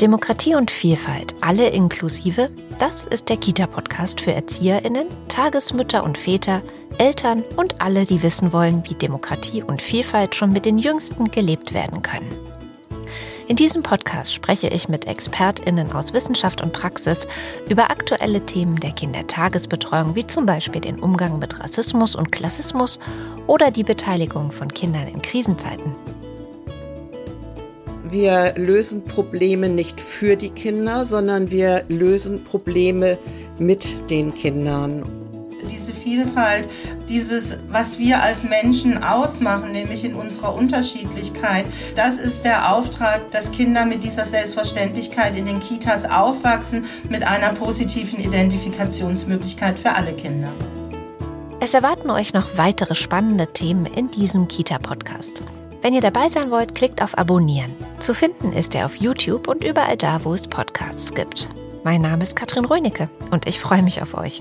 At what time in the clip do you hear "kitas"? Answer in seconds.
45.60-46.04